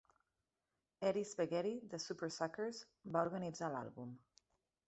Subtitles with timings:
[1.09, 2.83] Eddie Spaghetti de Supersuckers
[3.17, 4.19] va organitzar l'àlbum.